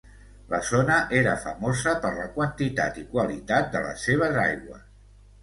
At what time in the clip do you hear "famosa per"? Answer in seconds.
1.43-2.11